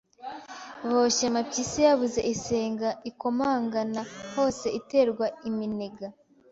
Boshye 0.89 1.25
Mapyisi 1.35 1.79
yabuze 1.87 2.19
isenga 2.33 2.89
ikomongana 3.09 4.01
hose 4.33 4.65
iterwa 4.79 5.25
iminega 5.49 6.07